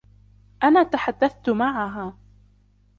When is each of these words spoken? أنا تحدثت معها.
أنا 0.63 0.83
تحدثت 0.83 1.49
معها. 1.49 2.17